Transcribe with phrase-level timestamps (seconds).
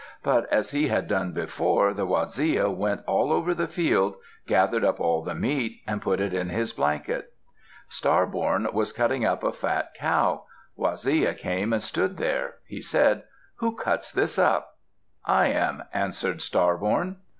[0.23, 4.15] But, as he had done before, the Waziya went all over the field,
[4.47, 7.33] gathered up all the meat, and put it in his blanket.
[7.87, 10.45] Star born was cutting up a fat cow.
[10.75, 12.55] Waziya came and stood there.
[12.65, 13.25] He said,
[13.57, 14.75] "Who cuts this up?"
[15.23, 17.17] "I am," answered Star born.